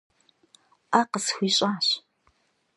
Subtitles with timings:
[0.91, 1.87] Ӏэ къысхуищӏащ.